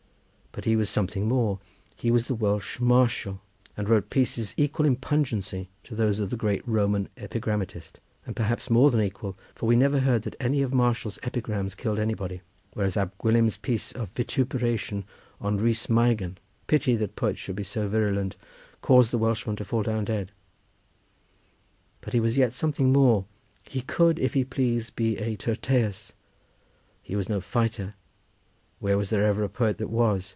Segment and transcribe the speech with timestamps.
[0.53, 1.59] But he was something more;
[1.95, 3.39] he was the Welsh Martial,
[3.77, 7.99] and wrote pieces equal in pungency to those of the great Roman epigrammatist,
[8.35, 12.41] perhaps more than equal, for we never heard that any of Martial's epigrams killed anybody,
[12.73, 15.05] whereas Ab Gwilym's piece of vituperation
[15.39, 20.33] on Rhys Meigan—pity that poets should be so virulent—caused the Welshman to fall down dead.
[22.01, 23.23] But he was yet something more;
[23.63, 26.11] he could, if he pleased, be a Tyrtæus;
[27.01, 30.27] he was no fighter—where was there ever a poet that was?